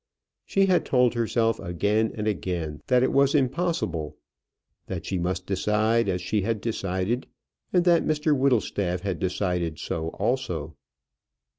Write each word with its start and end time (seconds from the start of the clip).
She 0.47 0.65
had 0.65 0.83
told 0.83 1.13
herself 1.13 1.59
again 1.59 2.11
and 2.15 2.27
again 2.27 2.81
that 2.87 3.03
it 3.03 3.11
was 3.11 3.35
impossible, 3.35 4.17
that 4.87 5.05
she 5.05 5.19
must 5.19 5.45
decide 5.45 6.09
as 6.09 6.21
she 6.23 6.41
had 6.41 6.59
decided, 6.59 7.27
and 7.71 7.85
that 7.85 8.03
Mr 8.03 8.35
Whittlestaff 8.35 9.01
had 9.01 9.19
decided 9.19 9.77
so 9.77 10.07
also. 10.07 10.75